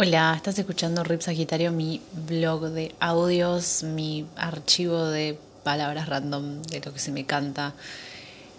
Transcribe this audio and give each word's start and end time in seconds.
Hola, 0.00 0.32
estás 0.36 0.56
escuchando 0.56 1.02
Rip 1.02 1.22
Sagitario, 1.22 1.72
mi 1.72 2.00
blog 2.28 2.70
de 2.70 2.94
audios, 3.00 3.82
mi 3.82 4.24
archivo 4.36 5.06
de 5.06 5.36
palabras 5.64 6.08
random, 6.08 6.62
de 6.62 6.80
lo 6.82 6.92
que 6.92 7.00
se 7.00 7.10
me 7.10 7.26
canta 7.26 7.74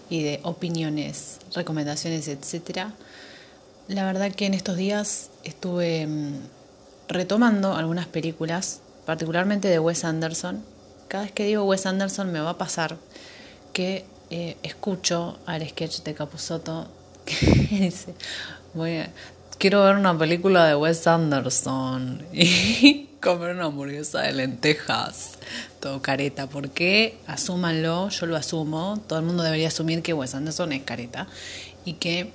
y 0.10 0.22
de 0.22 0.42
opiniones, 0.44 1.40
recomendaciones, 1.56 2.28
etc. 2.28 2.90
La 3.88 4.04
verdad 4.04 4.34
que 4.34 4.48
en 4.48 4.54
estos 4.54 4.76
días 4.76 5.30
estuve 5.46 6.08
mm, 6.08 6.42
retomando 7.08 7.74
algunas 7.74 8.08
películas, 8.08 8.82
particularmente 9.06 9.70
de 9.70 9.80
Wes 9.80 10.04
Anderson. 10.04 10.62
Cada 11.08 11.24
vez 11.24 11.32
que 11.32 11.46
digo 11.46 11.64
Wes 11.64 11.86
Anderson 11.86 12.34
me 12.34 12.42
va 12.42 12.50
a 12.50 12.58
pasar 12.58 12.98
que 13.72 14.04
eh, 14.30 14.58
escucho 14.62 15.40
al 15.46 15.66
sketch 15.66 16.02
de 16.02 16.14
Capusotto 16.16 16.90
que 17.26 17.78
dice, 17.80 18.14
voy 18.74 18.98
a, 18.98 19.10
quiero 19.60 19.84
ver 19.84 19.98
una 19.98 20.18
película 20.18 20.66
de 20.66 20.76
Wes 20.76 21.06
Anderson 21.06 22.26
y 22.32 23.10
comer 23.22 23.54
una 23.56 23.66
hamburguesa 23.66 24.22
de 24.22 24.32
lentejas. 24.32 25.32
Todo 25.82 26.02
careta. 26.02 26.48
¿Por 26.48 26.70
qué? 26.70 27.20
Asúmanlo, 27.28 28.10
yo 28.10 28.26
lo 28.26 28.38
asumo. 28.38 29.04
Todo 29.06 29.20
el 29.20 29.26
mundo 29.26 29.44
debería 29.44 29.68
asumir 29.68 30.02
que 30.02 30.14
Wes 30.14 30.34
Anderson 30.34 30.72
es 30.72 30.84
careta. 30.84 31.28
Y 31.86 31.94
que, 31.94 32.32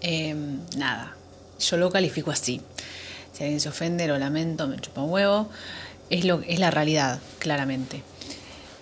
em, 0.00 0.60
nada, 0.76 1.16
yo 1.58 1.76
lo 1.76 1.90
califico 1.90 2.30
así. 2.30 2.60
Si 3.32 3.42
alguien 3.42 3.60
se 3.60 3.68
ofende, 3.68 4.06
lo 4.06 4.16
lamento, 4.16 4.68
me 4.68 4.78
chupa 4.78 5.02
un 5.02 5.10
huevo. 5.10 5.50
Es, 6.10 6.24
lo, 6.24 6.42
es 6.46 6.60
la 6.60 6.70
realidad, 6.70 7.18
claramente. 7.40 8.02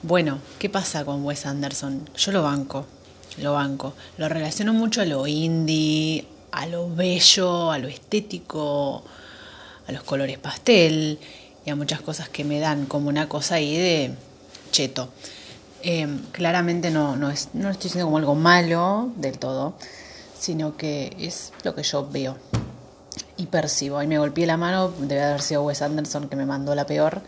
Bueno, 0.02 0.38
¿qué 0.58 0.68
pasa 0.68 1.04
con 1.04 1.24
Wes 1.24 1.46
Anderson? 1.46 2.08
Yo 2.14 2.32
lo 2.32 2.42
banco, 2.42 2.86
lo 3.38 3.54
banco. 3.54 3.94
Lo 4.18 4.28
relaciono 4.28 4.72
mucho 4.72 5.00
a 5.02 5.04
lo 5.06 5.26
indie, 5.26 6.26
a 6.52 6.66
lo 6.66 6.88
bello, 6.94 7.70
a 7.70 7.78
lo 7.78 7.88
estético, 7.88 9.02
a 9.86 9.92
los 9.92 10.02
colores 10.02 10.38
pastel 10.38 11.18
y 11.64 11.70
a 11.70 11.76
muchas 11.76 12.00
cosas 12.00 12.28
que 12.28 12.44
me 12.44 12.60
dan 12.60 12.86
como 12.86 13.08
una 13.08 13.28
cosa 13.28 13.56
ahí 13.56 13.76
de 13.76 14.14
cheto. 14.70 15.08
Em, 15.82 16.18
claramente 16.32 16.90
no, 16.90 17.16
no, 17.16 17.30
es, 17.30 17.50
no 17.52 17.70
estoy 17.70 17.84
diciendo 17.84 18.06
como 18.06 18.18
algo 18.18 18.34
malo 18.34 19.12
del 19.16 19.38
todo, 19.38 19.74
sino 20.38 20.76
que 20.76 21.14
es 21.18 21.52
lo 21.62 21.74
que 21.74 21.82
yo 21.82 22.08
veo 22.08 22.36
y 23.36 23.46
percibo. 23.46 23.98
Ahí 23.98 24.06
me 24.06 24.18
golpeé 24.18 24.46
la 24.46 24.56
mano, 24.56 24.92
debe 24.98 25.22
haber 25.22 25.42
sido 25.42 25.62
Wes 25.62 25.82
Anderson 25.82 26.28
que 26.28 26.36
me 26.36 26.46
mandó 26.46 26.74
la 26.74 26.86
peor. 26.86 27.22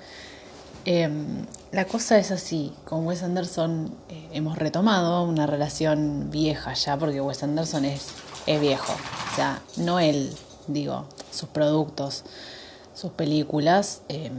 Em, 0.85 1.45
la 1.73 1.85
cosa 1.85 2.19
es 2.19 2.31
así, 2.31 2.73
con 2.85 3.07
Wes 3.07 3.23
Anderson 3.23 3.95
eh, 4.09 4.29
hemos 4.33 4.59
retomado 4.59 5.23
una 5.25 5.47
relación 5.47 6.31
vieja 6.31 6.73
ya, 6.75 6.97
porque 6.99 7.21
Wes 7.21 7.43
Anderson 7.43 7.85
es 7.85 8.09
es 8.47 8.61
viejo. 8.61 8.93
O 8.93 9.37
sea, 9.37 9.63
no 9.77 10.01
él, 10.01 10.33
digo, 10.67 11.07
sus 11.31 11.49
productos, 11.49 12.25
sus 12.95 13.13
películas. 13.13 14.03
Em, 14.09 14.33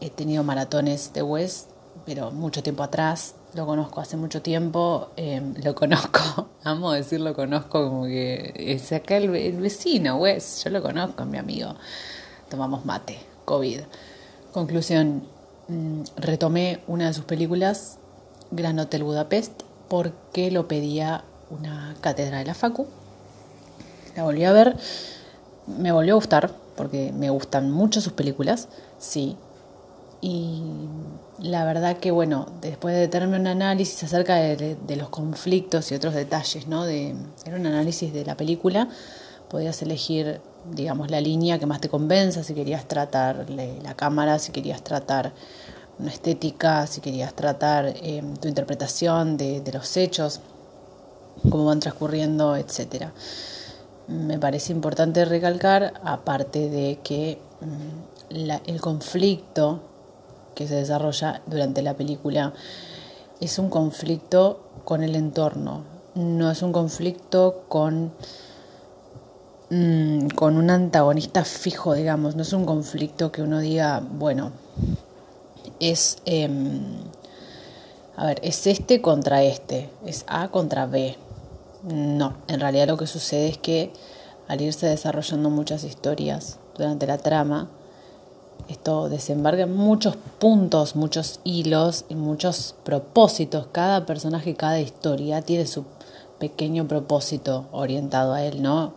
he 0.00 0.10
tenido 0.10 0.42
maratones 0.42 1.12
de 1.12 1.22
Wes, 1.22 1.68
pero 2.04 2.30
mucho 2.30 2.62
tiempo 2.62 2.82
atrás. 2.82 3.34
Lo 3.54 3.66
conozco 3.66 4.00
hace 4.00 4.16
mucho 4.16 4.42
tiempo, 4.42 5.10
em, 5.16 5.54
lo 5.62 5.74
conozco, 5.82 6.48
amo 6.64 6.92
decir 6.92 7.20
lo 7.20 7.34
conozco 7.34 7.84
como 7.84 8.04
que 8.04 8.54
es 8.56 8.92
acá 8.92 9.18
el, 9.18 9.28
vecino, 9.28 10.16
Wes, 10.16 10.62
yo 10.64 10.70
lo 10.70 10.82
conozco, 10.82 11.24
mi 11.24 11.38
amigo. 11.38 11.74
Tomamos 12.48 12.84
mate, 12.84 13.18
COVID. 13.44 13.80
Conclusión, 14.52 15.26
mm, 15.68 16.02
retomé 16.16 16.80
una 16.86 17.08
de 17.08 17.14
sus 17.14 17.24
películas, 17.24 17.98
Gran 18.50 18.78
Hotel 18.78 19.04
Budapest, 19.04 19.62
porque 19.88 20.50
lo 20.50 20.66
pedía 20.68 21.24
una 21.50 21.94
cátedra 22.00 22.38
de 22.38 22.46
la 22.46 22.54
Facu 22.54 22.86
la 24.16 24.24
volví 24.24 24.44
a 24.44 24.52
ver, 24.52 24.76
me 25.66 25.92
volvió 25.92 26.14
a 26.14 26.16
gustar, 26.16 26.50
porque 26.76 27.12
me 27.12 27.30
gustan 27.30 27.70
mucho 27.70 28.00
sus 28.00 28.12
películas, 28.12 28.68
sí. 28.98 29.36
Y 30.20 30.62
la 31.40 31.64
verdad 31.64 31.96
que, 31.98 32.10
bueno, 32.10 32.46
después 32.60 32.94
de 32.94 33.08
tenerme 33.08 33.38
un 33.38 33.46
análisis 33.48 34.04
acerca 34.04 34.36
de, 34.36 34.96
los 34.96 35.08
conflictos 35.08 35.90
y 35.90 35.94
otros 35.94 36.14
detalles, 36.14 36.68
¿no? 36.68 36.84
De, 36.84 37.14
era 37.44 37.56
un 37.56 37.66
análisis 37.66 38.12
de 38.12 38.24
la 38.24 38.36
película, 38.36 38.88
podías 39.48 39.82
elegir, 39.82 40.40
digamos, 40.70 41.10
la 41.10 41.20
línea 41.20 41.58
que 41.58 41.66
más 41.66 41.80
te 41.80 41.88
convenza, 41.88 42.44
si 42.44 42.54
querías 42.54 42.86
tratar 42.86 43.46
la 43.50 43.94
cámara, 43.94 44.38
si 44.38 44.52
querías 44.52 44.82
tratar 44.82 45.32
una 45.98 46.10
estética, 46.10 46.86
si 46.86 47.00
querías 47.00 47.34
tratar 47.34 47.86
eh, 47.86 48.22
tu 48.40 48.48
interpretación 48.48 49.36
de, 49.36 49.60
de 49.60 49.72
los 49.72 49.96
hechos, 49.96 50.40
cómo 51.50 51.64
van 51.64 51.80
transcurriendo, 51.80 52.56
etcétera 52.56 53.12
me 54.08 54.38
parece 54.38 54.72
importante 54.72 55.24
recalcar, 55.24 55.94
aparte 56.04 56.68
de 56.68 56.98
que 57.02 57.38
mm, 57.60 58.50
el 58.66 58.80
conflicto 58.80 59.80
que 60.54 60.66
se 60.66 60.76
desarrolla 60.76 61.42
durante 61.46 61.82
la 61.82 61.94
película 61.94 62.52
es 63.40 63.58
un 63.58 63.70
conflicto 63.70 64.60
con 64.84 65.02
el 65.02 65.16
entorno, 65.16 65.82
no 66.14 66.50
es 66.50 66.62
un 66.62 66.72
conflicto 66.72 67.64
con, 67.68 68.12
mm, 69.70 70.28
con 70.28 70.56
un 70.56 70.70
antagonista 70.70 71.44
fijo, 71.44 71.94
digamos, 71.94 72.36
no 72.36 72.42
es 72.42 72.52
un 72.52 72.64
conflicto 72.64 73.32
que 73.32 73.42
uno 73.42 73.60
diga, 73.60 74.00
bueno, 74.00 74.52
es, 75.80 76.18
em, 76.24 76.82
a 78.16 78.26
ver, 78.26 78.40
es 78.42 78.66
este 78.66 79.00
contra 79.00 79.42
este, 79.42 79.90
es 80.06 80.24
A 80.28 80.48
contra 80.48 80.86
B, 80.86 81.16
no, 81.82 82.34
en 82.48 82.60
realidad 82.60 82.86
lo 82.86 82.96
que 82.96 83.06
sucede 83.06 83.48
es 83.48 83.58
que 83.58 83.92
al 84.48 84.60
irse 84.60 84.86
desarrollando 84.86 85.50
muchas 85.50 85.84
historias 85.84 86.58
durante 86.76 87.06
la 87.06 87.18
trama, 87.18 87.68
esto 88.68 89.08
desembarca 89.08 89.66
muchos 89.66 90.16
puntos, 90.38 90.94
muchos 90.94 91.40
hilos 91.44 92.04
y 92.08 92.14
muchos 92.14 92.74
propósitos. 92.84 93.66
Cada 93.72 94.06
personaje, 94.06 94.54
cada 94.54 94.80
historia 94.80 95.42
tiene 95.42 95.66
su 95.66 95.84
pequeño 96.38 96.86
propósito 96.86 97.66
orientado 97.72 98.34
a 98.34 98.44
él, 98.44 98.62
¿no? 98.62 98.94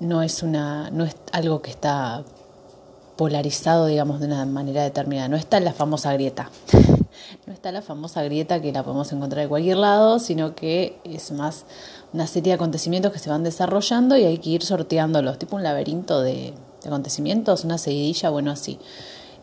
No 0.00 0.22
es 0.22 0.42
una, 0.42 0.90
no 0.90 1.04
es 1.04 1.16
algo 1.32 1.62
que 1.62 1.70
está 1.70 2.24
polarizado, 3.16 3.86
digamos, 3.86 4.20
de 4.20 4.26
una 4.26 4.44
manera 4.44 4.82
determinada. 4.82 5.28
No 5.28 5.36
está 5.36 5.58
en 5.58 5.64
la 5.64 5.72
famosa 5.72 6.12
grieta. 6.12 6.50
Está 7.64 7.72
la 7.72 7.80
famosa 7.80 8.22
grieta 8.22 8.60
que 8.60 8.72
la 8.72 8.82
podemos 8.82 9.10
encontrar 9.10 9.44
de 9.44 9.48
cualquier 9.48 9.78
lado, 9.78 10.18
sino 10.18 10.54
que 10.54 10.98
es 11.02 11.32
más 11.32 11.64
una 12.12 12.26
serie 12.26 12.50
de 12.50 12.56
acontecimientos 12.56 13.10
que 13.10 13.18
se 13.18 13.30
van 13.30 13.42
desarrollando 13.42 14.18
y 14.18 14.24
hay 14.24 14.36
que 14.36 14.50
ir 14.50 14.62
sorteándolos, 14.62 15.38
tipo 15.38 15.56
un 15.56 15.62
laberinto 15.62 16.20
de, 16.20 16.52
acontecimientos, 16.84 17.64
una 17.64 17.78
seguidilla, 17.78 18.28
bueno, 18.28 18.50
así. 18.50 18.78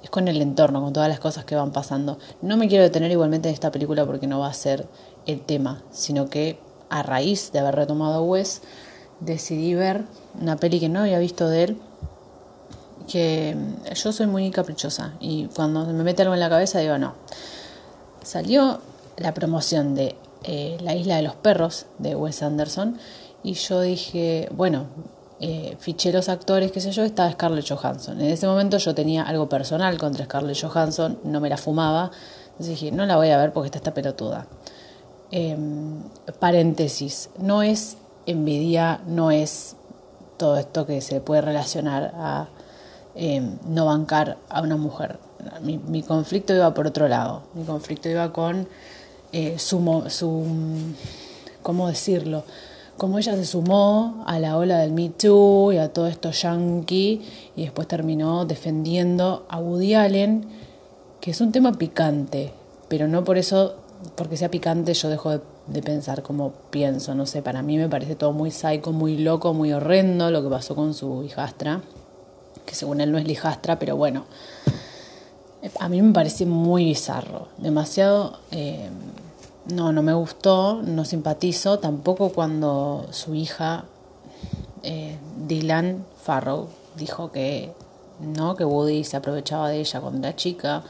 Es 0.03 0.11
con 0.11 0.27
el 0.27 0.39
entorno, 0.39 0.83
con 0.83 0.93
todas 0.93 1.09
las 1.09 1.19
cosas 1.19 1.45
que 1.45 1.55
van 1.55 1.71
pasando. 1.71 2.19
No 2.43 2.57
me 2.57 2.67
quiero 2.67 2.83
detener 2.83 3.09
igualmente 3.09 3.49
en 3.49 3.55
esta 3.55 3.71
película 3.71 4.05
porque 4.05 4.27
no 4.27 4.37
va 4.37 4.49
a 4.49 4.53
ser 4.53 4.85
el 5.25 5.41
tema, 5.41 5.81
sino 5.89 6.29
que 6.29 6.59
a 6.89 7.01
raíz 7.01 7.51
de 7.51 7.57
haber 7.57 7.73
retomado 7.73 8.23
Wes, 8.23 8.61
decidí 9.19 9.73
ver 9.73 10.03
una 10.39 10.57
peli 10.57 10.79
que 10.79 10.89
no 10.89 10.99
había 10.99 11.17
visto 11.17 11.49
de 11.49 11.63
él, 11.63 11.81
que 13.07 13.57
yo 13.95 14.11
soy 14.11 14.27
muy 14.27 14.51
caprichosa 14.51 15.15
y 15.19 15.47
cuando 15.55 15.87
me 15.87 16.03
mete 16.03 16.21
algo 16.21 16.35
en 16.35 16.39
la 16.39 16.49
cabeza 16.49 16.77
digo 16.77 16.99
no, 16.99 17.15
salió 18.23 18.79
la 19.17 19.33
promoción 19.33 19.95
de 19.95 20.15
eh, 20.43 20.77
La 20.81 20.95
isla 20.95 21.17
de 21.17 21.21
los 21.21 21.35
perros 21.35 21.85
de 21.99 22.15
Wes 22.15 22.41
Anderson 22.41 22.97
y 23.43 23.53
yo 23.53 23.81
dije, 23.81 24.49
bueno, 24.51 24.85
eh, 25.39 25.75
fiché 25.79 26.11
los 26.11 26.29
actores, 26.29 26.71
qué 26.71 26.79
sé 26.79 26.91
yo, 26.91 27.03
estaba 27.03 27.31
Scarlett 27.31 27.67
Johansson. 27.67 28.21
En 28.21 28.27
ese 28.27 28.45
momento 28.45 28.77
yo 28.77 28.93
tenía 28.93 29.23
algo 29.23 29.49
personal 29.49 29.97
contra 29.97 30.25
Scarlett 30.25 30.61
Johansson, 30.61 31.19
no 31.23 31.39
me 31.39 31.49
la 31.49 31.57
fumaba, 31.57 32.11
entonces 32.51 32.79
dije, 32.79 32.91
no 32.91 33.05
la 33.05 33.17
voy 33.17 33.29
a 33.29 33.37
ver 33.37 33.51
porque 33.51 33.67
está 33.67 33.79
esta 33.79 33.93
pelotuda. 33.93 34.45
Em, 35.31 36.03
paréntesis, 36.39 37.29
no 37.39 37.63
es 37.63 37.97
envidia, 38.25 39.01
no 39.07 39.31
es 39.31 39.75
todo 40.37 40.57
esto 40.57 40.85
que 40.85 41.01
se 41.01 41.21
puede 41.21 41.41
relacionar 41.41 42.13
a 42.15 42.47
em, 43.15 43.57
no 43.65 43.85
bancar 43.85 44.37
a 44.49 44.61
una 44.61 44.77
mujer 44.77 45.17
mi, 45.61 46.03
conflicto 46.03 46.53
iba 46.53 46.73
por 46.73 46.87
otro 46.87 47.07
lado. 47.07 47.43
Mi 47.53 47.63
conflicto 47.63 48.09
iba 48.09 48.31
con 48.31 48.67
eh, 49.31 49.57
su, 49.59 50.03
su, 50.09 50.45
¿cómo 51.61 51.87
decirlo? 51.87 52.43
Como 52.97 53.17
ella 53.17 53.35
se 53.35 53.45
sumó 53.45 54.23
a 54.27 54.39
la 54.39 54.57
ola 54.57 54.77
del 54.79 54.91
Me 54.91 55.09
Too 55.09 55.73
y 55.73 55.77
a 55.77 55.91
todo 55.91 56.07
esto 56.07 56.31
yankee 56.31 57.21
y 57.55 57.63
después 57.63 57.87
terminó 57.87 58.45
defendiendo 58.45 59.45
a 59.49 59.59
Woody 59.59 59.95
Allen, 59.95 60.45
que 61.19 61.31
es 61.31 61.41
un 61.41 61.51
tema 61.51 61.73
picante, 61.73 62.53
pero 62.89 63.07
no 63.07 63.23
por 63.23 63.37
eso, 63.37 63.75
porque 64.15 64.37
sea 64.37 64.51
picante, 64.51 64.93
yo 64.93 65.09
dejo 65.09 65.31
de, 65.67 65.81
pensar 65.81 66.21
como 66.21 66.51
pienso. 66.69 67.15
No 67.15 67.25
sé, 67.25 67.41
para 67.41 67.63
mí 67.63 67.77
me 67.77 67.89
parece 67.89 68.15
todo 68.15 68.33
muy 68.33 68.51
psycho, 68.51 68.91
muy 68.91 69.17
loco, 69.17 69.53
muy 69.53 69.73
horrendo 69.73 70.29
lo 70.29 70.43
que 70.43 70.49
pasó 70.49 70.75
con 70.75 70.93
su 70.93 71.23
hijastra, 71.23 71.81
que 72.65 72.75
según 72.75 73.01
él 73.01 73.11
no 73.11 73.17
es 73.17 73.27
hijastra, 73.27 73.79
pero 73.79 73.95
bueno 73.95 74.25
a 75.79 75.89
mí 75.89 76.01
me 76.01 76.13
parece 76.13 76.45
muy 76.45 76.85
bizarro, 76.85 77.47
demasiado... 77.57 78.39
Eh, 78.51 78.89
no, 79.67 79.91
no 79.91 80.01
me 80.01 80.13
gustó, 80.13 80.81
no 80.81 81.05
simpatizo, 81.05 81.79
tampoco 81.79 82.29
cuando 82.29 83.05
su 83.11 83.35
hija, 83.35 83.85
eh, 84.83 85.17
Dylan 85.47 86.03
Farrow, 86.23 86.67
dijo 86.97 87.31
que 87.31 87.71
no, 88.19 88.55
que 88.55 88.65
Woody 88.65 89.03
se 89.03 89.17
aprovechaba 89.17 89.69
de 89.69 89.79
ella 89.79 90.01
cuando 90.01 90.27
era 90.27 90.35
chica. 90.35 90.83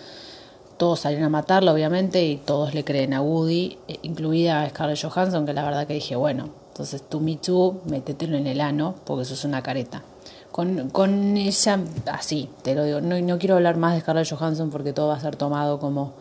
Todos 0.78 1.02
salieron 1.02 1.26
a 1.26 1.30
matarla, 1.30 1.74
obviamente, 1.74 2.26
y 2.26 2.38
todos 2.38 2.74
le 2.74 2.84
creen 2.84 3.14
a 3.14 3.22
Woody, 3.22 3.78
eh, 3.88 4.00
incluida 4.02 4.64
a 4.64 4.70
Scarlett 4.70 5.02
Johansson, 5.02 5.46
que 5.46 5.54
la 5.54 5.64
verdad 5.64 5.86
que 5.86 5.94
dije, 5.94 6.16
bueno, 6.16 6.50
entonces 6.70 7.04
tú, 7.08 7.20
Me 7.20 7.36
Too, 7.36 7.82
métetelo 7.86 8.38
en 8.38 8.48
el 8.48 8.62
ano, 8.62 8.96
porque 9.06 9.24
eso 9.24 9.34
es 9.34 9.44
una 9.44 9.62
careta. 9.62 10.02
Con, 10.52 10.90
con 10.90 11.38
ella, 11.38 11.80
así, 12.12 12.50
te 12.62 12.76
lo 12.76 12.84
digo, 12.84 13.00
no, 13.00 13.20
no 13.20 13.38
quiero 13.40 13.56
hablar 13.56 13.78
más 13.78 13.94
de 13.94 14.02
Scarlett 14.02 14.30
Johansson 14.30 14.70
porque 14.70 14.92
todo 14.92 15.08
va 15.08 15.16
a 15.16 15.20
ser 15.22 15.38
tomado 15.38 15.80
como 15.80 16.14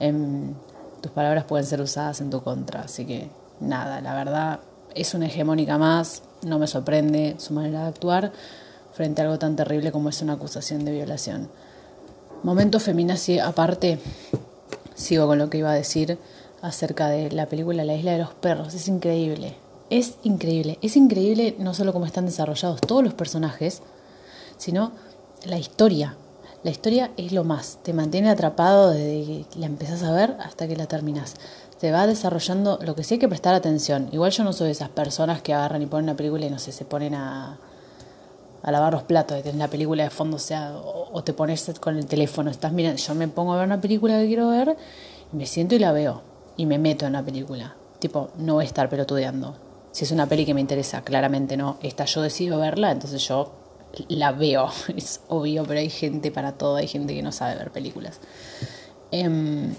em, 0.00 0.54
tus 1.02 1.12
palabras 1.12 1.44
pueden 1.44 1.66
ser 1.66 1.80
usadas 1.80 2.20
en 2.22 2.30
tu 2.30 2.42
contra. 2.42 2.82
Así 2.82 3.04
que 3.04 3.28
nada, 3.60 4.00
la 4.00 4.14
verdad 4.14 4.60
es 4.94 5.14
una 5.14 5.26
hegemónica 5.26 5.76
más, 5.76 6.22
no 6.42 6.58
me 6.58 6.66
sorprende 6.66 7.36
su 7.38 7.52
manera 7.52 7.82
de 7.82 7.88
actuar 7.88 8.32
frente 8.92 9.22
a 9.22 9.24
algo 9.24 9.38
tan 9.38 9.56
terrible 9.56 9.92
como 9.92 10.08
es 10.08 10.22
una 10.22 10.34
acusación 10.34 10.84
de 10.84 10.92
violación. 10.92 11.48
Momento 12.42 12.80
feminazi 12.80 13.38
aparte, 13.38 13.98
sigo 14.94 15.26
con 15.26 15.38
lo 15.38 15.48
que 15.50 15.58
iba 15.58 15.70
a 15.70 15.74
decir 15.74 16.18
acerca 16.60 17.08
de 17.08 17.30
la 17.30 17.46
película 17.46 17.84
La 17.84 17.94
isla 17.94 18.12
de 18.12 18.18
los 18.18 18.34
perros, 18.34 18.74
es 18.74 18.88
increíble. 18.88 19.56
Es 19.92 20.14
increíble, 20.22 20.78
es 20.80 20.96
increíble 20.96 21.54
no 21.58 21.74
solo 21.74 21.92
cómo 21.92 22.06
están 22.06 22.24
desarrollados 22.24 22.80
todos 22.80 23.04
los 23.04 23.12
personajes, 23.12 23.82
sino 24.56 24.92
la 25.44 25.58
historia. 25.58 26.16
La 26.62 26.70
historia 26.70 27.10
es 27.18 27.32
lo 27.32 27.44
más, 27.44 27.78
te 27.82 27.92
mantiene 27.92 28.30
atrapado 28.30 28.88
desde 28.88 29.44
que 29.50 29.58
la 29.58 29.66
empezás 29.66 30.02
a 30.02 30.12
ver 30.12 30.34
hasta 30.40 30.66
que 30.66 30.76
la 30.76 30.86
terminas. 30.86 31.34
Te 31.78 31.92
va 31.92 32.06
desarrollando, 32.06 32.78
lo 32.80 32.94
que 32.94 33.04
sí 33.04 33.14
hay 33.14 33.20
que 33.20 33.28
prestar 33.28 33.54
atención. 33.54 34.08
Igual 34.12 34.30
yo 34.30 34.44
no 34.44 34.54
soy 34.54 34.68
de 34.68 34.72
esas 34.72 34.88
personas 34.88 35.42
que 35.42 35.52
agarran 35.52 35.82
y 35.82 35.86
ponen 35.86 36.04
una 36.04 36.16
película 36.16 36.46
y 36.46 36.50
no 36.50 36.58
sé, 36.58 36.72
se 36.72 36.86
ponen 36.86 37.14
a, 37.14 37.58
a 38.62 38.72
lavar 38.72 38.94
los 38.94 39.02
platos, 39.02 39.38
y 39.38 39.42
tenés 39.42 39.58
la 39.58 39.68
película 39.68 40.04
de 40.04 40.08
fondo, 40.10 40.36
o 40.36 40.40
sea, 40.40 40.74
o, 40.74 41.22
te 41.22 41.34
pones 41.34 41.70
con 41.80 41.98
el 41.98 42.06
teléfono, 42.06 42.50
estás 42.50 42.72
mirando, 42.72 42.96
yo 42.96 43.14
me 43.14 43.28
pongo 43.28 43.52
a 43.52 43.56
ver 43.56 43.66
una 43.66 43.82
película 43.82 44.18
que 44.18 44.26
quiero 44.26 44.48
ver, 44.48 44.74
y 45.34 45.36
me 45.36 45.44
siento 45.44 45.74
y 45.74 45.80
la 45.80 45.92
veo, 45.92 46.22
y 46.56 46.64
me 46.64 46.78
meto 46.78 47.04
en 47.04 47.12
la 47.12 47.22
película. 47.22 47.74
Tipo, 47.98 48.30
no 48.38 48.54
voy 48.54 48.64
a 48.64 48.66
estar 48.66 48.88
pelotudeando. 48.88 49.61
Si 49.92 50.04
es 50.04 50.10
una 50.10 50.26
peli 50.26 50.44
que 50.44 50.54
me 50.54 50.60
interesa, 50.60 51.02
claramente 51.02 51.56
no. 51.56 51.76
Esta 51.82 52.04
yo 52.06 52.22
decido 52.22 52.58
verla, 52.58 52.90
entonces 52.90 53.26
yo 53.26 53.52
la 54.08 54.32
veo, 54.32 54.70
es 54.96 55.20
obvio, 55.28 55.64
pero 55.64 55.80
hay 55.80 55.90
gente 55.90 56.30
para 56.30 56.52
todo, 56.52 56.76
hay 56.76 56.88
gente 56.88 57.14
que 57.14 57.22
no 57.22 57.32
sabe 57.32 57.56
ver 57.56 57.70
películas. 57.70 58.18
Em, 59.10 59.74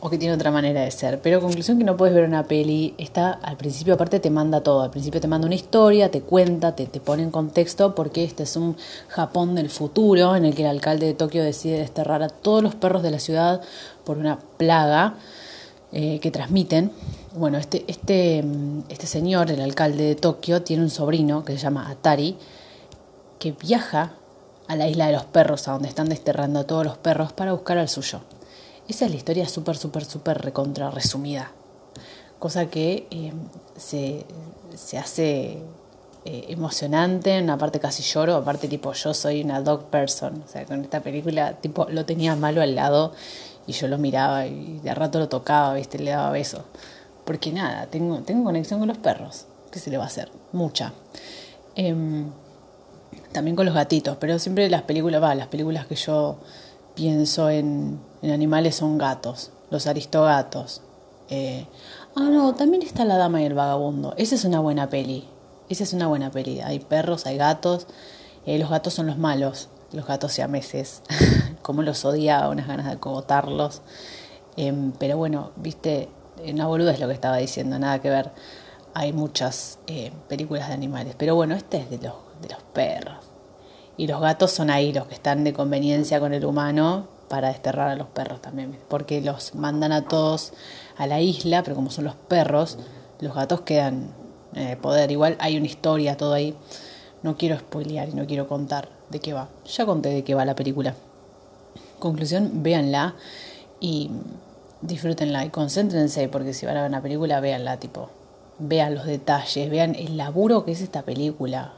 o 0.00 0.10
que 0.10 0.18
tiene 0.18 0.34
otra 0.34 0.50
manera 0.50 0.82
de 0.82 0.90
ser. 0.90 1.20
Pero 1.20 1.40
conclusión 1.40 1.78
que 1.78 1.84
no 1.84 1.96
puedes 1.96 2.14
ver 2.14 2.24
una 2.24 2.44
peli, 2.44 2.94
está 2.98 3.32
al 3.32 3.56
principio 3.56 3.94
aparte 3.94 4.20
te 4.20 4.30
manda 4.30 4.62
todo, 4.62 4.82
al 4.82 4.90
principio 4.90 5.20
te 5.20 5.28
manda 5.28 5.46
una 5.46 5.54
historia, 5.54 6.10
te 6.10 6.20
cuenta, 6.20 6.74
te, 6.74 6.86
te 6.86 7.00
pone 7.00 7.22
en 7.22 7.30
contexto 7.30 7.94
porque 7.94 8.24
este 8.24 8.42
es 8.42 8.56
un 8.56 8.76
Japón 9.08 9.54
del 9.54 9.70
futuro 9.70 10.36
en 10.36 10.44
el 10.44 10.54
que 10.54 10.62
el 10.62 10.68
alcalde 10.68 11.06
de 11.06 11.14
Tokio 11.14 11.42
decide 11.42 11.78
desterrar 11.78 12.22
a 12.22 12.28
todos 12.28 12.62
los 12.62 12.74
perros 12.74 13.02
de 13.02 13.10
la 13.10 13.18
ciudad 13.18 13.62
por 14.04 14.18
una 14.18 14.38
plaga 14.56 15.14
eh, 15.92 16.18
que 16.20 16.30
transmiten. 16.30 16.90
Bueno, 17.36 17.58
este, 17.58 17.84
este, 17.86 18.42
este 18.88 19.06
señor, 19.06 19.50
el 19.50 19.60
alcalde 19.60 20.04
de 20.04 20.14
Tokio, 20.14 20.62
tiene 20.62 20.82
un 20.82 20.88
sobrino 20.88 21.44
que 21.44 21.52
se 21.52 21.58
llama 21.58 21.90
Atari, 21.90 22.38
que 23.38 23.52
viaja 23.52 24.14
a 24.66 24.74
la 24.74 24.88
isla 24.88 25.08
de 25.08 25.12
los 25.12 25.24
perros, 25.24 25.68
a 25.68 25.72
donde 25.72 25.86
están 25.86 26.08
desterrando 26.08 26.60
a 26.60 26.64
todos 26.64 26.86
los 26.86 26.96
perros, 26.96 27.34
para 27.34 27.52
buscar 27.52 27.76
al 27.76 27.90
suyo. 27.90 28.20
Esa 28.88 29.04
es 29.04 29.10
la 29.10 29.18
historia 29.18 29.46
súper, 29.50 29.76
súper, 29.76 30.06
súper 30.06 30.38
recontra 30.38 30.90
resumida. 30.90 31.52
Cosa 32.38 32.70
que 32.70 33.06
eh, 33.10 33.34
se, 33.76 34.24
se, 34.74 34.96
hace 34.96 35.58
eh, 36.24 36.46
emocionante, 36.48 37.36
en 37.36 37.44
una 37.44 37.58
parte 37.58 37.80
casi 37.80 38.02
lloro, 38.02 38.36
aparte 38.36 38.66
tipo 38.66 38.94
yo 38.94 39.12
soy 39.12 39.44
una 39.44 39.60
dog 39.60 39.90
person, 39.90 40.42
o 40.42 40.50
sea, 40.50 40.64
con 40.64 40.80
esta 40.80 41.00
película 41.00 41.52
tipo 41.52 41.86
lo 41.90 42.06
tenía 42.06 42.34
malo 42.34 42.62
al 42.62 42.74
lado 42.74 43.12
y 43.66 43.72
yo 43.72 43.88
lo 43.88 43.98
miraba 43.98 44.46
y 44.46 44.80
de 44.82 44.94
rato 44.94 45.18
lo 45.18 45.28
tocaba, 45.28 45.74
viste, 45.74 45.98
le 45.98 46.12
daba 46.12 46.30
besos. 46.30 46.62
Porque 47.26 47.52
nada, 47.52 47.86
tengo, 47.88 48.20
tengo 48.20 48.44
conexión 48.44 48.78
con 48.78 48.88
los 48.88 48.98
perros. 48.98 49.46
¿Qué 49.70 49.80
se 49.80 49.90
le 49.90 49.98
va 49.98 50.04
a 50.04 50.06
hacer? 50.06 50.30
Mucha. 50.52 50.92
Em, 51.74 52.30
también 53.32 53.56
con 53.56 53.66
los 53.66 53.74
gatitos, 53.74 54.16
pero 54.18 54.38
siempre 54.38 54.70
las 54.70 54.82
películas, 54.82 55.22
va, 55.22 55.34
las 55.34 55.48
películas 55.48 55.86
que 55.86 55.96
yo 55.96 56.36
pienso 56.94 57.50
en, 57.50 58.00
animales 58.22 58.76
son 58.76 58.96
gatos, 58.96 59.50
los 59.70 59.86
aristogatos. 59.88 60.82
Eh, 61.28 61.66
ah, 62.14 62.30
no, 62.30 62.54
también 62.54 62.82
está 62.82 63.04
La 63.04 63.16
Dama 63.18 63.42
y 63.42 63.44
el 63.44 63.54
Vagabundo. 63.54 64.14
Esa 64.16 64.36
es 64.36 64.44
una 64.44 64.60
buena 64.60 64.88
peli. 64.88 65.28
Esa 65.68 65.82
es 65.82 65.92
una 65.92 66.06
buena 66.06 66.30
peli. 66.30 66.60
Hay 66.60 66.78
perros, 66.78 67.26
hay 67.26 67.36
gatos. 67.36 67.88
Eh, 68.46 68.58
los 68.58 68.70
gatos 68.70 68.94
son 68.94 69.08
los 69.08 69.18
malos. 69.18 69.68
Los 69.92 70.06
gatos 70.06 70.32
siameses. 70.32 71.02
Como 71.62 71.82
los 71.82 72.04
odiaba, 72.04 72.48
unas 72.48 72.68
ganas 72.68 72.86
de 72.86 72.92
acogotarlos. 72.92 73.82
Em, 74.56 74.92
pero 74.92 75.16
bueno, 75.16 75.50
viste, 75.56 76.08
una 76.44 76.66
boluda 76.66 76.92
es 76.92 77.00
lo 77.00 77.08
que 77.08 77.14
estaba 77.14 77.36
diciendo, 77.36 77.78
nada 77.78 78.00
que 78.00 78.10
ver. 78.10 78.30
Hay 78.94 79.12
muchas 79.12 79.78
eh, 79.86 80.12
películas 80.28 80.68
de 80.68 80.74
animales. 80.74 81.14
Pero 81.18 81.34
bueno, 81.34 81.54
este 81.54 81.78
es 81.78 81.90
de 81.90 81.98
los, 81.98 82.14
de 82.40 82.48
los 82.48 82.62
perros. 82.72 83.16
Y 83.96 84.06
los 84.06 84.20
gatos 84.20 84.52
son 84.52 84.70
ahí 84.70 84.92
los 84.92 85.06
que 85.06 85.14
están 85.14 85.44
de 85.44 85.52
conveniencia 85.52 86.20
con 86.20 86.34
el 86.34 86.44
humano 86.44 87.08
para 87.28 87.48
desterrar 87.48 87.88
a 87.88 87.96
los 87.96 88.08
perros 88.08 88.40
también. 88.40 88.78
Porque 88.88 89.20
los 89.20 89.54
mandan 89.54 89.92
a 89.92 90.06
todos 90.06 90.52
a 90.96 91.06
la 91.06 91.20
isla, 91.20 91.62
pero 91.62 91.76
como 91.76 91.90
son 91.90 92.04
los 92.04 92.14
perros, 92.14 92.78
los 93.20 93.34
gatos 93.34 93.62
quedan 93.62 94.10
en 94.54 94.68
el 94.68 94.76
poder. 94.76 95.10
Igual 95.10 95.36
hay 95.40 95.56
una 95.56 95.66
historia, 95.66 96.16
todo 96.16 96.34
ahí. 96.34 96.54
No 97.22 97.36
quiero 97.36 97.58
spoilear 97.58 98.08
y 98.08 98.12
no 98.12 98.26
quiero 98.26 98.48
contar 98.48 98.88
de 99.10 99.20
qué 99.20 99.32
va. 99.32 99.48
Ya 99.66 99.86
conté 99.86 100.10
de 100.10 100.24
qué 100.24 100.34
va 100.34 100.44
la 100.44 100.54
película. 100.54 100.94
Conclusión, 101.98 102.62
véanla 102.62 103.14
y 103.80 104.10
disfrútenla 104.80 105.44
y 105.44 105.50
concéntrense 105.50 106.28
porque 106.28 106.54
si 106.54 106.66
van 106.66 106.76
a 106.76 106.82
ver 106.82 106.90
una 106.90 107.02
película, 107.02 107.40
véanla, 107.40 107.78
tipo, 107.78 108.10
vean 108.58 108.94
los 108.94 109.06
detalles, 109.06 109.70
vean 109.70 109.94
el 109.94 110.16
laburo 110.16 110.64
que 110.64 110.72
es 110.72 110.80
esta 110.80 111.02
película. 111.02 111.72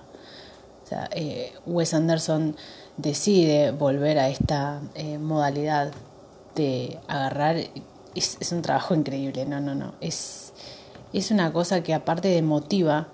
O 0.84 0.88
sea, 0.88 1.08
eh, 1.12 1.52
Wes 1.66 1.94
Anderson 1.94 2.56
decide 2.96 3.72
volver 3.72 4.18
a 4.18 4.28
esta 4.28 4.80
eh, 4.94 5.18
modalidad 5.18 5.92
de 6.54 6.98
agarrar. 7.08 7.56
Es, 8.14 8.36
es, 8.40 8.52
un 8.52 8.62
trabajo 8.62 8.94
increíble, 8.94 9.44
no, 9.44 9.60
no, 9.60 9.74
no. 9.74 9.92
Es, 10.00 10.52
es 11.12 11.30
una 11.30 11.52
cosa 11.52 11.82
que 11.82 11.94
aparte 11.94 12.28
de 12.28 12.42
motiva, 12.42 13.08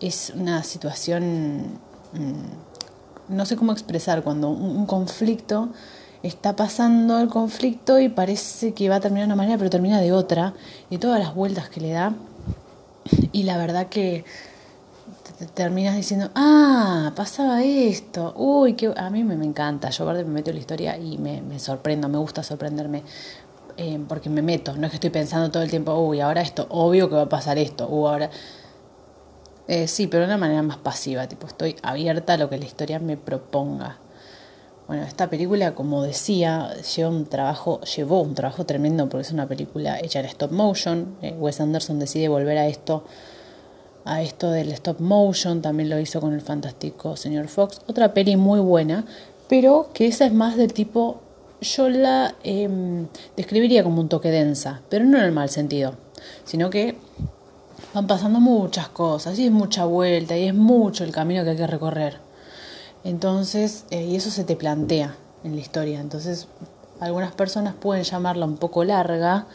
es 0.00 0.32
una 0.34 0.62
situación, 0.62 1.78
mm, 2.12 3.34
no 3.34 3.46
sé 3.46 3.56
cómo 3.56 3.72
expresar, 3.72 4.22
cuando 4.22 4.48
un, 4.48 4.86
conflicto 4.86 5.70
está 6.28 6.56
pasando 6.56 7.20
el 7.20 7.28
conflicto 7.28 8.00
y 8.00 8.08
parece 8.08 8.72
que 8.72 8.88
va 8.88 8.96
a 8.96 9.00
terminar 9.00 9.26
de 9.26 9.34
una 9.34 9.36
manera, 9.36 9.58
pero 9.58 9.70
termina 9.70 10.00
de 10.00 10.12
otra, 10.12 10.54
y 10.90 10.98
todas 10.98 11.20
las 11.20 11.34
vueltas 11.34 11.68
que 11.68 11.80
le 11.80 11.90
da. 11.90 12.14
Y 13.32 13.42
la 13.42 13.58
verdad 13.58 13.88
que 13.88 14.24
terminas 15.52 15.96
diciendo, 15.96 16.30
ah, 16.34 17.12
pasaba 17.14 17.62
esto, 17.62 18.32
uy, 18.36 18.74
que 18.74 18.92
a 18.96 19.10
mí 19.10 19.24
me, 19.24 19.34
encanta, 19.44 19.90
yo 19.90 20.06
me 20.06 20.24
meto 20.24 20.50
en 20.50 20.56
la 20.56 20.60
historia 20.60 20.96
y 20.96 21.18
me, 21.18 21.42
me 21.42 21.58
sorprendo, 21.58 22.08
me 22.08 22.18
gusta 22.18 22.42
sorprenderme, 22.42 23.02
eh, 23.76 24.00
porque 24.08 24.30
me 24.30 24.42
meto, 24.42 24.74
no 24.76 24.86
es 24.86 24.90
que 24.90 24.96
estoy 24.96 25.10
pensando 25.10 25.50
todo 25.50 25.62
el 25.62 25.70
tiempo, 25.70 25.92
uy, 25.94 26.20
ahora 26.20 26.40
esto, 26.40 26.66
obvio 26.70 27.08
que 27.10 27.16
va 27.16 27.22
a 27.22 27.28
pasar 27.28 27.58
esto, 27.58 27.88
uy, 27.88 28.08
ahora... 28.08 28.30
Eh, 29.66 29.88
sí, 29.88 30.08
pero 30.08 30.20
de 30.20 30.26
una 30.26 30.36
manera 30.36 30.62
más 30.62 30.76
pasiva, 30.76 31.26
tipo, 31.26 31.46
estoy 31.46 31.76
abierta 31.82 32.34
a 32.34 32.36
lo 32.36 32.50
que 32.50 32.58
la 32.58 32.66
historia 32.66 32.98
me 32.98 33.16
proponga. 33.16 33.96
Bueno, 34.86 35.04
esta 35.04 35.30
película, 35.30 35.74
como 35.74 36.02
decía, 36.02 36.74
lleva 36.94 37.08
un 37.08 37.24
trabajo, 37.24 37.80
llevó 37.82 38.20
un 38.20 38.34
trabajo 38.34 38.66
tremendo 38.66 39.08
porque 39.08 39.22
es 39.22 39.32
una 39.32 39.48
película 39.48 39.98
hecha 39.98 40.20
en 40.20 40.26
stop 40.26 40.52
motion. 40.52 41.16
Eh, 41.22 41.34
Wes 41.38 41.60
Anderson 41.60 41.98
decide 41.98 42.28
volver 42.28 42.58
a 42.58 42.66
esto 42.66 43.04
a 44.04 44.20
esto 44.20 44.50
del 44.50 44.70
stop 44.72 45.00
motion, 45.00 45.62
también 45.62 45.88
lo 45.88 45.98
hizo 45.98 46.20
con 46.20 46.34
el 46.34 46.42
fantástico 46.42 47.16
señor 47.16 47.48
Fox. 47.48 47.80
Otra 47.86 48.12
peli 48.12 48.36
muy 48.36 48.60
buena, 48.60 49.06
pero 49.48 49.88
que 49.94 50.06
esa 50.06 50.26
es 50.26 50.32
más 50.32 50.56
del 50.56 50.72
tipo, 50.72 51.20
yo 51.60 51.88
la 51.88 52.34
em, 52.42 53.06
describiría 53.36 53.82
como 53.82 54.00
un 54.00 54.08
toque 54.08 54.30
densa, 54.30 54.82
pero 54.90 55.04
no 55.06 55.18
en 55.18 55.24
el 55.24 55.32
mal 55.32 55.48
sentido, 55.48 55.94
sino 56.44 56.68
que 56.68 56.96
van 57.94 58.06
pasando 58.06 58.40
muchas 58.40 58.88
cosas 58.88 59.38
y 59.38 59.46
es 59.46 59.52
mucha 59.52 59.84
vuelta 59.86 60.36
y 60.36 60.48
es 60.48 60.54
mucho 60.54 61.04
el 61.04 61.12
camino 61.12 61.42
que 61.44 61.50
hay 61.50 61.56
que 61.56 61.66
recorrer. 61.66 62.23
Entonces, 63.04 63.84
eh, 63.90 64.04
y 64.04 64.16
eso 64.16 64.30
se 64.30 64.44
te 64.44 64.56
plantea 64.56 65.16
en 65.44 65.54
la 65.54 65.60
historia. 65.60 66.00
Entonces, 66.00 66.48
algunas 67.00 67.32
personas 67.32 67.74
pueden 67.74 68.02
llamarla 68.02 68.46
un 68.46 68.56
poco 68.56 68.82
larga, 68.82 69.46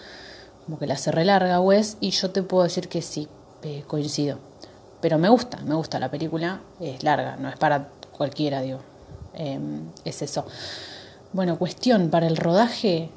como 0.65 0.77
que 0.77 0.85
la 0.85 0.93
hace 0.93 1.11
larga, 1.25 1.59
Wes, 1.59 1.97
y 1.99 2.11
yo 2.11 2.29
te 2.29 2.43
puedo 2.43 2.63
decir 2.63 2.87
que 2.87 3.01
sí, 3.01 3.27
eh, 3.63 3.83
coincido. 3.87 4.37
Pero 5.01 5.17
me 5.17 5.29
gusta, 5.29 5.57
me 5.65 5.73
gusta 5.75 5.97
la 5.97 6.11
película, 6.11 6.61
es 6.79 7.03
larga, 7.03 7.37
no 7.37 7.49
es 7.49 7.57
para 7.57 7.89
cualquiera, 8.11 8.61
digo. 8.61 8.79
Em, 9.33 9.89
es 10.05 10.21
eso. 10.21 10.45
Bueno, 11.33 11.57
cuestión, 11.57 12.09
para 12.09 12.27
el 12.27 12.37
rodaje 12.37 13.09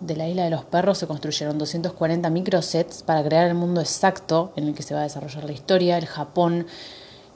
de 0.00 0.16
la 0.16 0.28
isla 0.28 0.44
de 0.44 0.50
los 0.50 0.64
perros 0.64 0.98
se 0.98 1.06
construyeron 1.06 1.58
240 1.58 2.28
microsets 2.30 3.02
para 3.02 3.22
crear 3.22 3.46
el 3.46 3.54
mundo 3.54 3.80
exacto 3.80 4.52
en 4.56 4.68
el 4.68 4.74
que 4.74 4.82
se 4.82 4.94
va 4.94 5.00
a 5.00 5.04
desarrollar 5.04 5.44
la 5.44 5.52
historia. 5.52 5.98
El 5.98 6.06
Japón 6.06 6.66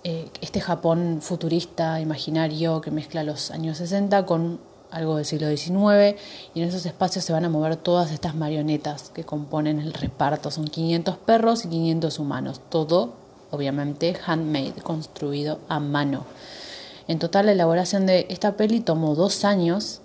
eh, 0.05 0.29
este 0.41 0.61
Japón 0.61 1.21
futurista, 1.23 2.01
imaginario, 2.01 2.81
que 2.81 2.91
mezcla 2.91 3.25
los 3.25 3.51
años 3.51 3.79
60 3.79 4.27
con 4.27 4.61
algo 4.91 5.17
del 5.17 5.25
siglo 5.25 5.49
XIX, 5.49 6.21
y 6.55 6.63
en 6.63 6.69
esos 6.69 6.87
espacios 6.87 7.25
se 7.25 7.33
van 7.33 7.45
a 7.45 7.49
mover 7.49 7.77
todas 7.77 8.13
estas 8.13 8.35
marionetas 8.35 9.11
que 9.11 9.25
componen 9.25 9.81
el 9.81 9.93
reparto. 9.93 10.51
Son 10.51 10.69
500 10.69 11.17
perros 11.17 11.65
y 11.65 11.69
500 11.69 12.19
humanos, 12.19 12.61
todo 12.69 13.15
obviamente 13.51 14.15
handmade, 14.27 14.75
construido 14.83 15.61
a 15.69 15.81
mano. 15.81 16.25
En 17.09 17.19
total 17.19 17.47
la 17.47 17.53
elaboración 17.53 18.07
de 18.07 18.27
esta 18.29 18.57
peli 18.57 18.81
tomó 18.81 19.15
dos 19.15 19.45
años 19.45 20.01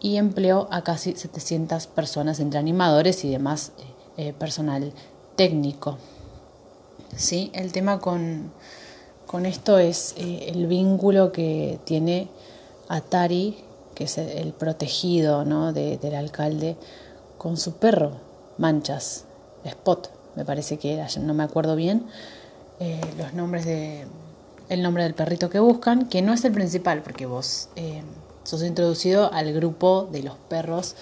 y 0.00 0.16
empleó 0.16 0.68
a 0.70 0.82
casi 0.82 1.14
700 1.14 1.86
personas 1.86 2.40
entre 2.40 2.58
animadores 2.58 3.24
y 3.24 3.30
demás 3.30 3.72
eh, 4.16 4.32
personal 4.32 4.92
técnico. 5.36 5.98
¿Sí? 7.16 7.50
El 7.54 7.72
tema 7.72 8.00
con, 8.00 8.52
con 9.34 9.46
esto 9.46 9.78
es 9.78 10.14
eh, 10.16 10.52
el 10.54 10.68
vínculo 10.68 11.32
que 11.32 11.80
tiene 11.82 12.28
Atari, 12.86 13.56
que 13.96 14.04
es 14.04 14.16
el, 14.16 14.52
protegido 14.52 15.44
¿no? 15.44 15.72
del 15.72 16.14
alcalde, 16.14 16.76
con 17.36 17.56
su 17.56 17.72
perro, 17.74 18.12
Manchas, 18.58 19.24
Spot, 19.64 20.08
me 20.36 20.44
parece 20.44 20.78
que 20.78 20.94
era, 20.94 21.08
no 21.18 21.34
me 21.34 21.42
acuerdo 21.42 21.74
bien 21.74 22.06
eh, 22.78 23.00
los 23.18 23.34
nombres 23.34 23.64
de 23.64 24.06
el 24.68 24.82
nombre 24.82 25.02
del 25.02 25.14
perrito 25.14 25.50
que 25.50 25.58
buscan, 25.58 26.08
que 26.08 26.22
no 26.22 26.32
es 26.32 26.44
el 26.44 26.52
principal, 26.52 27.02
porque 27.02 27.26
vos 27.26 27.70
eh, 27.74 28.04
sos 28.44 28.62
introducido 28.62 29.32
al 29.32 29.52
grupo 29.52 30.08
de 30.12 30.22
los 30.22 30.36
perros 30.48 30.94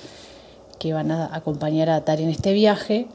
que 0.78 0.94
van 0.94 1.10
a 1.10 1.36
acompañar 1.36 1.90
a 1.90 1.96
Atari 1.96 2.22
en 2.22 2.30
este 2.30 2.54
viaje. 2.54 3.08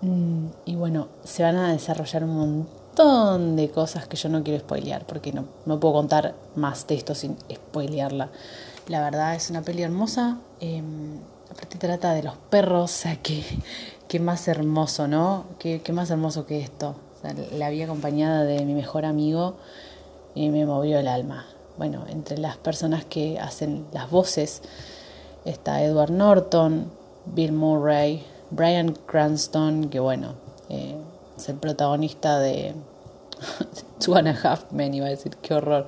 Mm, 0.00 0.46
y 0.64 0.76
bueno, 0.76 1.08
se 1.24 1.42
van 1.42 1.56
a 1.56 1.72
desarrollar 1.72 2.24
un 2.24 2.66
de 2.96 3.70
cosas 3.70 4.06
que 4.06 4.16
yo 4.16 4.28
no 4.28 4.42
quiero 4.42 4.60
spoilear, 4.60 5.04
porque 5.06 5.32
no, 5.32 5.44
no 5.66 5.78
puedo 5.78 5.94
contar 5.94 6.34
más 6.54 6.86
de 6.86 6.94
esto 6.94 7.14
sin 7.14 7.36
spoilearla. 7.52 8.30
La 8.88 9.02
verdad 9.02 9.34
es 9.34 9.50
una 9.50 9.62
peli 9.62 9.82
hermosa. 9.82 10.38
Eh, 10.60 10.82
aparte 11.50 11.78
trata 11.78 12.14
de 12.14 12.22
los 12.22 12.36
perros, 12.36 12.84
o 12.84 12.94
sea, 12.94 13.16
que, 13.16 13.44
que 14.08 14.20
más 14.20 14.48
hermoso, 14.48 15.08
¿no? 15.08 15.44
Qué, 15.58 15.82
qué 15.82 15.92
más 15.92 16.10
hermoso 16.10 16.46
que 16.46 16.60
esto 16.60 16.96
la 17.52 17.70
vi 17.70 17.82
acompañada 17.82 18.44
de 18.44 18.64
mi 18.64 18.74
mejor 18.74 19.04
amigo 19.04 19.54
y 20.34 20.50
me 20.50 20.66
movió 20.66 20.98
el 20.98 21.08
alma. 21.08 21.46
Bueno, 21.78 22.04
entre 22.08 22.38
las 22.38 22.56
personas 22.56 23.04
que 23.04 23.38
hacen 23.38 23.86
las 23.92 24.10
voces 24.10 24.62
está 25.44 25.82
Edward 25.82 26.10
Norton, 26.10 26.90
Bill 27.26 27.52
Murray, 27.52 28.24
Brian 28.50 28.94
Cranston, 29.06 29.88
que 29.88 30.00
bueno, 30.00 30.34
el 31.48 31.56
protagonista 31.56 32.38
de 32.38 32.74
Two 34.00 34.16
and 34.16 34.28
a 34.28 34.32
Half 34.32 34.72
Men, 34.72 34.94
iba 34.94 35.06
a 35.06 35.10
decir, 35.10 35.36
qué 35.36 35.54
horror. 35.54 35.86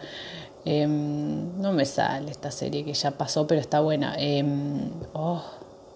Em, 0.64 1.61
no 1.61 1.73
me 1.73 1.85
sale 1.85 2.31
esta 2.31 2.50
serie 2.50 2.85
que 2.85 2.93
ya 2.93 3.12
pasó, 3.12 3.47
pero 3.47 3.61
está 3.61 3.81
buena. 3.81 4.14
Em, 4.19 4.90
oh, 5.14 5.43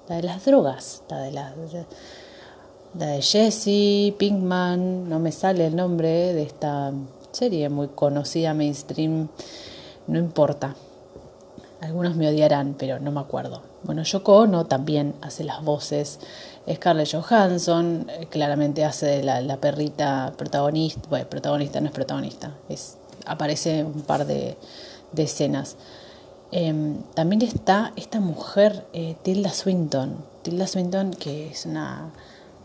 la 0.09 0.17
de 0.17 0.23
las 0.23 0.45
drogas, 0.45 1.03
la 1.09 1.19
de 1.19 1.33
las 1.33 1.53
la 2.95 3.07
de 3.07 3.23
Jesse 3.23 4.15
Pinkman, 4.19 5.09
no 5.09 5.19
me 5.19 5.33
sale 5.33 5.67
el 5.67 5.77
nombre 5.77 6.35
de 6.35 6.43
esta 6.43 6.93
serie 7.33 7.69
muy 7.69 7.89
conocida, 7.89 8.55
mainstream, 8.55 9.29
no 10.07 10.19
importa. 10.19 10.77
Algunos 11.81 12.17
me 12.17 12.29
odiarán, 12.29 12.75
pero 12.79 12.99
no 13.01 13.11
me 13.11 13.21
acuerdo. 13.21 13.72
Bueno, 13.85 14.03
Yoko 14.03 14.39
Ono 14.39 14.67
también 14.67 15.15
hace 15.23 15.45
las 15.45 15.63
voces. 15.63 16.21
Scarlett 16.73 17.11
Johansson 17.13 18.07
eh, 18.09 18.27
claramente 18.31 18.85
hace 18.85 19.23
la, 19.23 19.41
la 19.41 19.57
perrita 19.57 20.33
protagonista. 20.37 21.01
Bueno, 21.09 21.29
protagonista 21.29 21.81
no 21.81 21.87
es 21.87 21.93
protagonista, 21.93 22.55
es, 22.69 22.97
aparece 23.27 23.85
un 23.85 24.03
par 24.03 24.27
de, 24.27 24.57
escenas. 25.17 25.77
Em, 26.53 27.03
también 27.15 27.43
está 27.43 27.93
esta 27.97 28.21
mujer, 28.21 28.87
eh, 28.93 29.17
Tilda 29.23 29.51
Swinton. 29.51 30.25
Tilda 30.43 30.67
Swinton, 30.67 31.13
que 31.13 31.51
es 31.51 31.67
una 31.67 32.13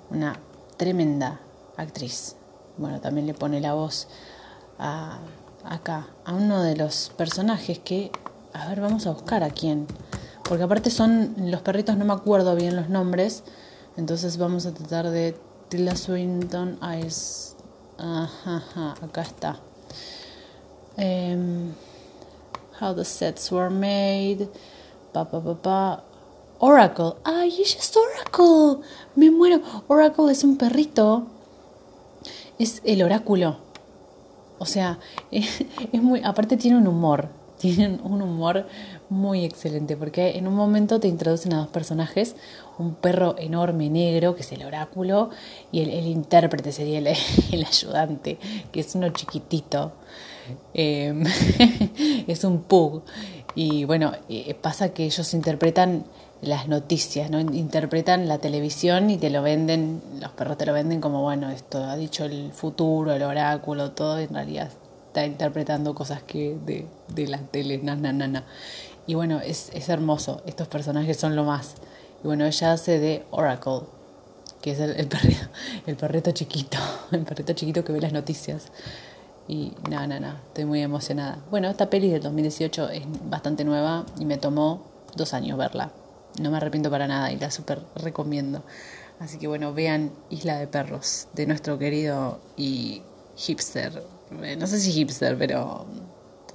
una 0.09 0.39
tremenda 0.77 1.39
actriz. 1.75 2.35
Bueno, 2.77 2.99
también 2.99 3.27
le 3.27 3.33
pone 3.33 3.59
la 3.59 3.73
voz 3.73 4.07
a, 4.79 5.19
acá, 5.63 6.07
a 6.25 6.33
uno 6.33 6.61
de 6.61 6.75
los 6.75 7.11
personajes 7.17 7.79
que, 7.79 8.11
a 8.53 8.67
ver, 8.69 8.81
vamos 8.81 9.07
a 9.07 9.11
buscar 9.11 9.43
a 9.43 9.49
quién. 9.49 9.87
Porque 10.47 10.63
aparte 10.63 10.89
son 10.89 11.35
los 11.37 11.61
perritos, 11.61 11.97
no 11.97 12.05
me 12.05 12.13
acuerdo 12.13 12.55
bien 12.55 12.75
los 12.75 12.89
nombres. 12.89 13.43
Entonces 13.97 14.37
vamos 14.37 14.65
a 14.65 14.73
tratar 14.73 15.09
de 15.09 15.35
Tilda 15.69 15.95
Swinton 15.95 16.79
Ice. 17.03 17.55
Ajá, 17.97 18.95
acá 19.01 19.21
está. 19.21 19.59
Em, 20.97 21.73
how 22.79 22.93
the 22.93 23.03
sets 23.03 23.51
were 23.51 23.69
made. 23.69 24.49
Pa, 25.13 25.25
pa, 25.25 25.41
pa, 25.41 25.55
pa. 25.55 26.03
Oracle. 26.59 27.13
¡Ay, 27.23 27.49
ella 27.59 27.77
es 27.79 27.93
Oracle! 27.95 28.83
Me 29.15 29.29
muero. 29.29 29.61
Oracle 29.87 30.31
es 30.31 30.43
un 30.43 30.57
perrito. 30.57 31.27
Es 32.57 32.81
el 32.83 33.03
oráculo. 33.03 33.57
O 34.59 34.65
sea, 34.65 34.99
es, 35.31 35.63
muy. 35.93 36.21
Aparte, 36.23 36.57
tiene 36.57 36.77
un 36.77 36.87
humor. 36.87 37.29
Tienen 37.57 37.99
un 38.03 38.21
humor 38.21 38.67
muy 39.09 39.45
excelente. 39.45 39.97
Porque 39.97 40.37
en 40.37 40.47
un 40.47 40.55
momento 40.55 40.99
te 40.99 41.07
introducen 41.07 41.53
a 41.53 41.57
dos 41.57 41.67
personajes: 41.67 42.35
un 42.77 42.95
perro 42.95 43.35
enorme 43.37 43.89
negro, 43.89 44.35
que 44.35 44.41
es 44.41 44.51
el 44.51 44.63
oráculo, 44.63 45.29
y 45.71 45.81
el, 45.81 46.07
intérprete 46.07 46.71
sería 46.71 46.99
el, 46.99 47.07
el, 47.51 47.65
ayudante, 47.65 48.37
que 48.71 48.81
es 48.81 48.95
uno 48.95 49.09
chiquitito. 49.09 49.93
Em, 50.73 51.23
es 52.27 52.43
un 52.43 52.63
pug. 52.63 53.03
Y 53.55 53.85
bueno, 53.85 54.13
eh, 54.29 54.53
pasa 54.53 54.89
que 54.89 55.05
ellos 55.05 55.33
interpretan 55.33 56.05
las 56.41 56.67
noticias, 56.67 57.31
¿no? 57.31 57.39
Interpretan 57.39 58.27
la 58.27 58.37
televisión 58.37 59.09
y 59.09 59.17
te 59.17 59.31
lo 59.31 59.41
venden, 59.41 60.01
los 60.21 60.31
perros 60.31 60.57
te 60.57 60.65
lo 60.67 60.73
venden 60.73 61.01
como, 61.01 61.23
bueno, 61.23 61.49
esto 61.49 61.83
ha 61.83 61.97
dicho 61.97 62.25
el 62.25 62.51
futuro, 62.51 63.13
el 63.13 63.23
oráculo, 63.23 63.91
todo, 63.91 64.19
en 64.19 64.33
realidad 64.33 64.69
interpretando 65.25 65.93
cosas 65.95 66.23
que 66.23 66.57
de, 66.65 66.85
de 67.07 67.27
la 67.27 67.39
tele, 67.39 67.77
na, 67.79 67.95
na, 67.95 68.11
na, 68.13 68.43
Y 69.05 69.15
bueno, 69.15 69.39
es, 69.39 69.69
es 69.73 69.89
hermoso, 69.89 70.41
estos 70.45 70.67
personajes 70.67 71.17
son 71.17 71.35
lo 71.35 71.43
más. 71.43 71.75
Y 72.23 72.27
bueno, 72.27 72.45
ella 72.45 72.73
hace 72.73 72.99
de 72.99 73.25
Oracle, 73.31 73.81
que 74.61 74.71
es 74.71 74.79
el, 74.79 74.91
el, 74.91 75.07
perrito, 75.07 75.47
el 75.85 75.95
perrito 75.95 76.31
chiquito, 76.31 76.77
el 77.11 77.23
perrito 77.23 77.53
chiquito 77.53 77.83
que 77.83 77.93
ve 77.93 78.01
las 78.01 78.13
noticias. 78.13 78.67
Y 79.47 79.73
nada, 79.89 80.07
nada, 80.07 80.19
nada, 80.19 80.41
estoy 80.47 80.65
muy 80.65 80.81
emocionada. 80.81 81.39
Bueno, 81.49 81.69
esta 81.69 81.89
peli 81.89 82.09
del 82.09 82.21
2018 82.21 82.89
es 82.89 83.03
bastante 83.29 83.63
nueva 83.63 84.05
y 84.19 84.25
me 84.25 84.37
tomó 84.37 84.83
dos 85.15 85.33
años 85.33 85.57
verla 85.57 85.91
no 86.39 86.51
me 86.51 86.57
arrepiento 86.57 86.89
para 86.89 87.07
nada 87.07 87.31
y 87.31 87.37
la 87.37 87.51
súper 87.51 87.81
recomiendo. 87.95 88.63
Así 89.19 89.37
que 89.39 89.47
bueno, 89.47 89.73
vean 89.73 90.11
Isla 90.29 90.57
de 90.57 90.67
Perros 90.67 91.27
de 91.33 91.47
nuestro 91.47 91.79
querido 91.79 92.39
y 92.55 93.01
hipster, 93.35 94.03
no 94.31 94.67
sé 94.67 94.79
si 94.79 94.91
hipster, 94.91 95.37
pero 95.37 95.85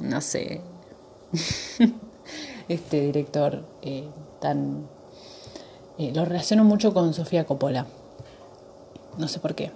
no 0.00 0.20
sé, 0.20 0.60
este 2.68 3.00
director 3.00 3.64
eh, 3.82 4.08
tan... 4.40 4.86
Eh, 5.98 6.12
lo 6.14 6.24
relaciono 6.24 6.64
mucho 6.64 6.94
con 6.94 7.12
Sofía 7.14 7.44
Coppola. 7.44 7.86
No 9.18 9.28
sé 9.28 9.38
por 9.40 9.54
qué. 9.54 9.70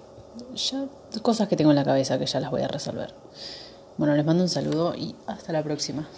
Ya 0.55 0.87
cosas 1.23 1.49
que 1.49 1.57
tengo 1.57 1.71
en 1.71 1.77
la 1.77 1.85
cabeza 1.85 2.19
que 2.19 2.27
ya 2.27 2.41
las 2.41 2.51
voy 2.51 2.63
a 2.63 2.69
resolver. 2.69 3.15
Bueno, 3.97 4.15
les 4.15 4.25
mando 4.25 4.43
un 4.43 4.49
saludo 4.49 4.95
y 4.95 5.15
hasta 5.27 5.53
la 5.53 5.63
próxima. 5.63 6.09